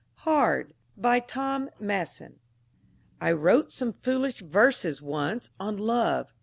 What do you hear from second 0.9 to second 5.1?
BY TOM MASSON I wrote some foolish verses